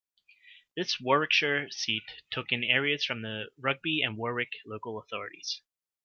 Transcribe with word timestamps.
This 0.75 0.99
Warwickshire 0.99 1.69
seat 1.69 2.23
took 2.31 2.51
in 2.51 2.63
areas 2.63 3.05
from 3.05 3.21
the 3.21 3.51
Rugby 3.55 4.01
and 4.01 4.17
Warwick 4.17 4.53
local 4.65 4.97
authorities. 4.99 5.61